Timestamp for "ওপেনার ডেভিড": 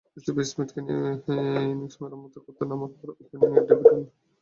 3.13-3.85